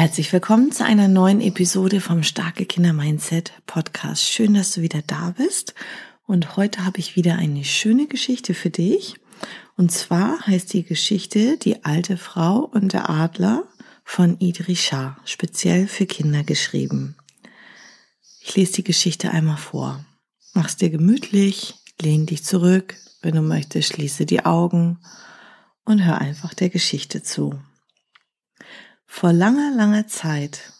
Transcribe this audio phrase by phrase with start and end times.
[0.00, 4.24] Herzlich willkommen zu einer neuen Episode vom Starke Kinder Mindset Podcast.
[4.24, 5.74] Schön, dass du wieder da bist.
[6.26, 9.16] Und heute habe ich wieder eine schöne Geschichte für dich.
[9.76, 13.64] Und zwar heißt die Geschichte Die alte Frau und der Adler
[14.02, 14.90] von Idris
[15.26, 17.14] speziell für Kinder geschrieben.
[18.40, 20.02] Ich lese die Geschichte einmal vor.
[20.54, 24.98] Mach's dir gemütlich, lehn dich zurück, wenn du möchtest, schließe die Augen
[25.84, 27.60] und hör einfach der Geschichte zu.
[29.12, 30.72] Vor langer, langer Zeit,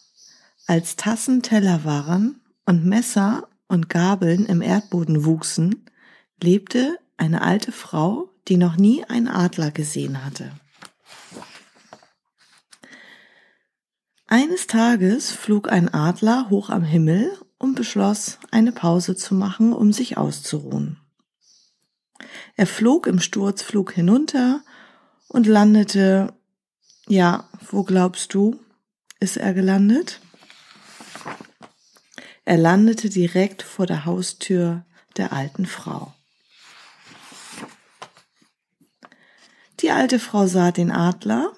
[0.66, 5.84] als Tassen Teller waren und Messer und Gabeln im Erdboden wuchsen,
[6.40, 10.52] lebte eine alte Frau, die noch nie einen Adler gesehen hatte.
[14.26, 19.92] Eines Tages flog ein Adler hoch am Himmel und beschloss, eine Pause zu machen, um
[19.92, 20.98] sich auszuruhen.
[22.56, 24.62] Er flog im Sturzflug hinunter
[25.28, 26.32] und landete
[27.10, 28.60] ja, wo glaubst du,
[29.18, 30.20] ist er gelandet?
[32.44, 34.84] Er landete direkt vor der Haustür
[35.16, 36.14] der alten Frau.
[39.80, 41.52] Die alte Frau sah den Adler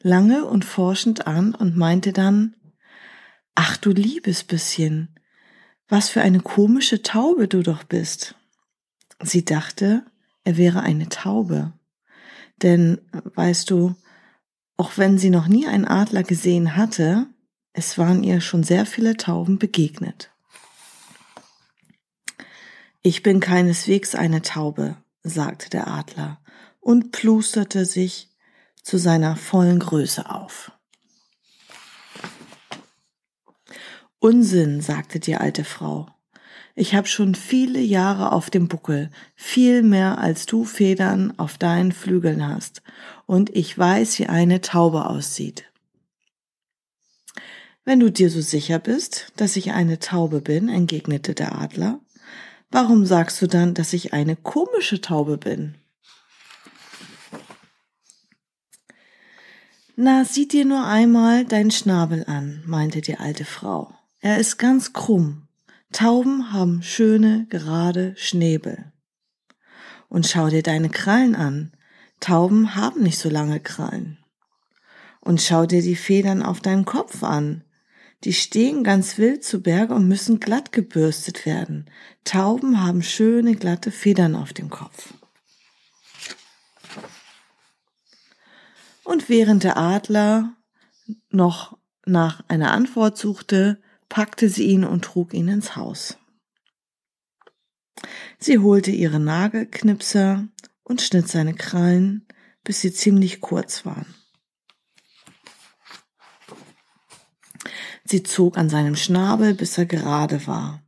[0.00, 2.54] lange und forschend an und meinte dann,
[3.54, 5.18] Ach du liebes bisschen,
[5.88, 8.36] was für eine komische Taube du doch bist.
[9.20, 10.06] Sie dachte,
[10.44, 11.72] er wäre eine Taube.
[12.62, 13.96] Denn, weißt du,
[14.78, 17.26] auch wenn sie noch nie einen Adler gesehen hatte,
[17.72, 20.30] es waren ihr schon sehr viele Tauben begegnet.
[23.02, 26.40] Ich bin keineswegs eine Taube, sagte der Adler
[26.80, 28.30] und plusterte sich
[28.82, 30.72] zu seiner vollen Größe auf.
[34.20, 36.06] Unsinn, sagte die alte Frau.
[36.80, 41.90] Ich habe schon viele Jahre auf dem Buckel, viel mehr als du Federn auf deinen
[41.90, 42.82] Flügeln hast,
[43.26, 45.64] und ich weiß, wie eine Taube aussieht.
[47.84, 51.98] Wenn du dir so sicher bist, dass ich eine Taube bin, entgegnete der Adler,
[52.70, 55.74] warum sagst du dann, dass ich eine komische Taube bin?
[59.96, 63.92] Na, sieh dir nur einmal deinen Schnabel an, meinte die alte Frau.
[64.20, 65.47] Er ist ganz krumm
[65.92, 68.92] Tauben haben schöne, gerade Schnäbel.
[70.08, 71.72] Und schau dir deine Krallen an.
[72.20, 74.18] Tauben haben nicht so lange Krallen.
[75.20, 77.64] Und schau dir die Federn auf deinem Kopf an.
[78.24, 81.88] Die stehen ganz wild zu Berge und müssen glatt gebürstet werden.
[82.24, 85.14] Tauben haben schöne, glatte Federn auf dem Kopf.
[89.04, 90.54] Und während der Adler
[91.30, 96.18] noch nach einer Antwort suchte, packte sie ihn und trug ihn ins Haus.
[98.38, 100.48] Sie holte ihre Nagelknipser
[100.84, 102.26] und schnitt seine Krallen,
[102.64, 104.14] bis sie ziemlich kurz waren.
[108.04, 110.82] Sie zog an seinem Schnabel, bis er gerade war.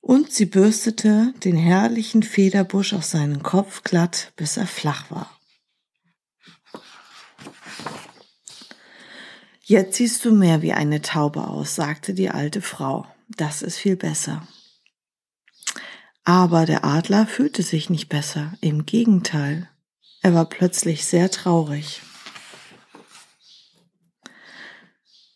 [0.00, 5.39] Und sie bürstete den herrlichen Federbusch auf seinen Kopf glatt, bis er flach war.
[9.70, 13.06] Jetzt siehst du mehr wie eine Taube aus, sagte die alte Frau.
[13.28, 14.44] Das ist viel besser.
[16.24, 19.70] Aber der Adler fühlte sich nicht besser, im Gegenteil.
[20.22, 22.02] Er war plötzlich sehr traurig.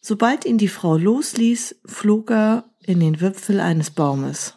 [0.00, 4.54] Sobald ihn die Frau losließ, flog er in den Wipfel eines Baumes.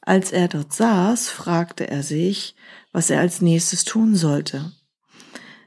[0.00, 2.56] Als er dort saß, fragte er sich,
[2.92, 4.72] was er als nächstes tun sollte.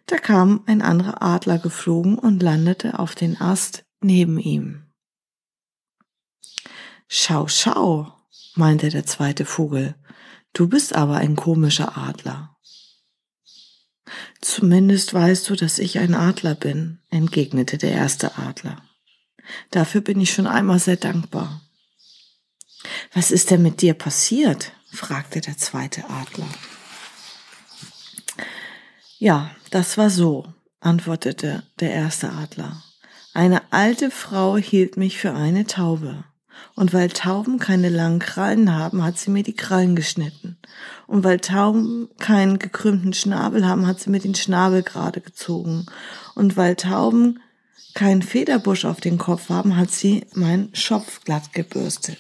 [0.08, 4.84] Da kam ein anderer Adler geflogen und landete auf den Ast neben ihm.
[7.08, 8.14] Schau, schau,
[8.56, 9.96] meinte der zweite Vogel,
[10.54, 12.56] du bist aber ein komischer Adler.
[14.42, 18.84] Zumindest weißt du, dass ich ein Adler bin, entgegnete der erste Adler.
[19.72, 21.62] Dafür bin ich schon einmal sehr dankbar.
[23.14, 24.72] Was ist denn mit dir passiert?
[24.92, 26.48] fragte der zweite Adler.
[29.18, 30.46] Ja, das war so,
[30.82, 32.84] antwortete der erste Adler.
[33.34, 36.26] Eine alte Frau hielt mich für eine Taube.
[36.76, 40.58] Und weil Tauben keine langen Krallen haben, hat sie mir die Krallen geschnitten.
[41.08, 45.86] Und weil Tauben keinen gekrümmten Schnabel haben, hat sie mir den Schnabel gerade gezogen.
[46.34, 47.40] Und weil Tauben
[47.94, 52.20] keinen Federbusch auf den Kopf haben, hat sie meinen Schopf glatt gebürstet.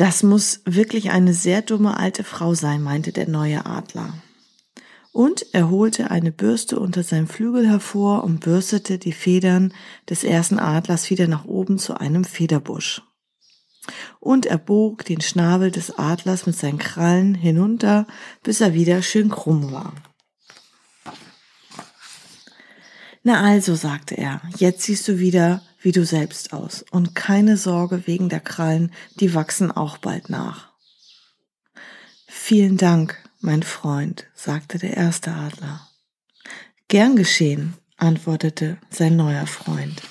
[0.00, 4.14] Das muss wirklich eine sehr dumme alte Frau sein, meinte der neue Adler.
[5.12, 9.74] Und er holte eine Bürste unter seinem Flügel hervor und bürstete die Federn
[10.08, 13.02] des ersten Adlers wieder nach oben zu einem Federbusch.
[14.20, 18.06] Und er bog den Schnabel des Adlers mit seinen Krallen hinunter,
[18.42, 19.92] bis er wieder schön krumm war.
[23.22, 28.06] Na also, sagte er, jetzt siehst du wieder wie du selbst aus und keine Sorge
[28.06, 30.70] wegen der Krallen, die wachsen auch bald nach.
[32.26, 35.86] Vielen Dank, mein Freund, sagte der erste Adler.
[36.88, 40.02] Gern geschehen, antwortete sein neuer Freund.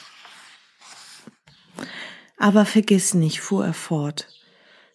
[2.38, 4.28] Aber vergiss nicht, fuhr er fort,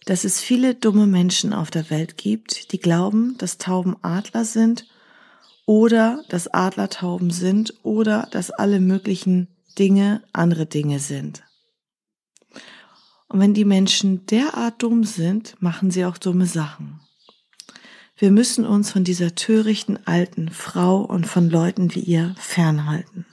[0.07, 4.87] dass es viele dumme Menschen auf der Welt gibt, die glauben, dass Tauben Adler sind
[5.67, 11.43] oder dass Adler Tauben sind oder dass alle möglichen Dinge andere Dinge sind.
[13.29, 17.01] Und wenn die Menschen derart dumm sind, machen sie auch dumme Sachen.
[18.17, 23.27] Wir müssen uns von dieser törichten alten Frau und von Leuten wie ihr fernhalten.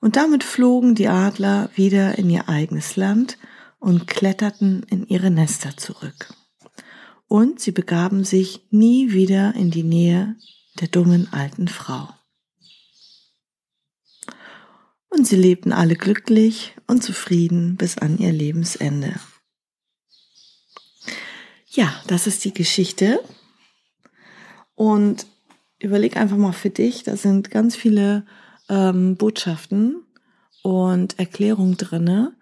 [0.00, 3.38] Und damit flogen die Adler wieder in ihr eigenes Land
[3.78, 6.34] und kletterten in ihre Nester zurück.
[7.26, 10.36] Und sie begaben sich nie wieder in die Nähe
[10.80, 12.08] der dummen alten Frau
[15.14, 19.14] und sie lebten alle glücklich und zufrieden bis an ihr Lebensende.
[21.68, 23.20] Ja, das ist die Geschichte.
[24.74, 25.26] Und
[25.78, 28.26] überleg einfach mal für dich, da sind ganz viele
[28.68, 30.02] ähm, Botschaften
[30.62, 32.36] und Erklärungen drinne,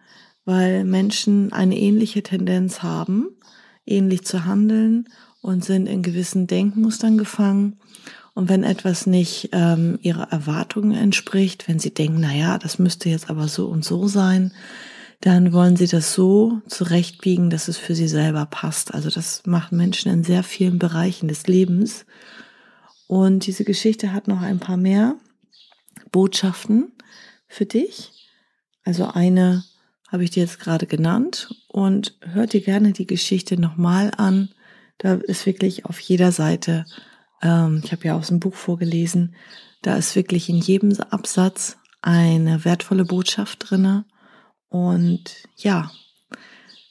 [0.45, 3.29] weil Menschen eine ähnliche Tendenz haben,
[3.87, 5.09] ähnlich zu handeln
[5.41, 7.79] und sind in gewissen Denkmustern gefangen
[8.35, 13.11] und wenn etwas nicht ähm, ihrer Erwartungen entspricht, wenn sie denken, na ja, das müsste
[13.11, 14.53] jetzt aber so und so sein,
[15.21, 18.95] dann wollen sie das so zurechtbiegen, dass es für sie selber passt.
[18.95, 22.07] Also das machen Menschen in sehr vielen Bereichen des Lebens.
[23.07, 25.17] Und diese Geschichte hat noch ein paar mehr
[26.11, 26.91] Botschaften
[27.47, 28.13] für dich.
[28.85, 29.63] Also eine
[30.13, 34.51] habe ich dir jetzt gerade genannt und hört dir gerne die Geschichte nochmal an.
[34.99, 36.85] Da ist wirklich auf jeder Seite
[37.43, 39.35] ähm, ich habe ja aus dem Buch vorgelesen,
[39.83, 44.05] da ist wirklich in jedem Absatz eine wertvolle Botschaft drinne.
[44.69, 45.91] Und ja,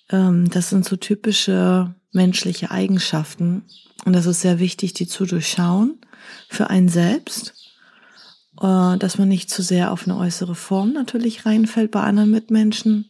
[0.10, 3.64] ähm, das sind so typische menschliche Eigenschaften.
[4.06, 6.00] Und das ist sehr wichtig, die zu durchschauen
[6.50, 7.54] für einen selbst,
[8.62, 13.10] dass man nicht zu sehr auf eine äußere Form natürlich reinfällt bei anderen Mitmenschen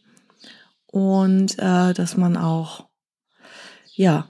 [0.86, 2.88] und äh, dass man auch
[3.94, 4.28] ja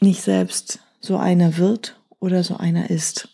[0.00, 3.28] nicht selbst so einer wird oder so einer ist.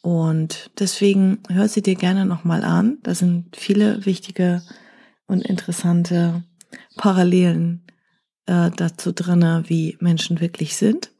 [0.00, 2.98] Und deswegen hör sie dir gerne nochmal an.
[3.02, 4.62] Da sind viele wichtige
[5.26, 6.44] und interessante
[6.96, 7.86] Parallelen
[8.46, 11.10] äh, dazu drinne, wie Menschen wirklich sind.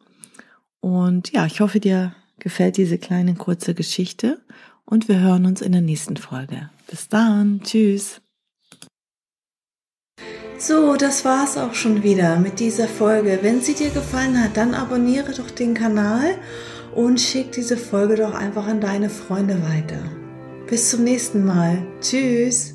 [0.81, 4.43] Und ja, ich hoffe, dir gefällt diese kleine kurze Geschichte
[4.85, 6.71] und wir hören uns in der nächsten Folge.
[6.89, 8.21] Bis dann, tschüss.
[10.59, 13.41] So, das war's auch schon wieder mit dieser Folge.
[13.43, 16.39] Wenn sie dir gefallen hat, dann abonniere doch den Kanal
[16.95, 19.99] und schick diese Folge doch einfach an deine Freunde weiter.
[20.69, 21.87] Bis zum nächsten Mal.
[22.01, 22.74] Tschüss.